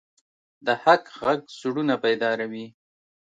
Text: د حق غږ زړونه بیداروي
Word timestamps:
د 0.65 0.67
حق 0.83 1.03
غږ 1.21 1.41
زړونه 1.59 1.95
بیداروي 2.03 2.67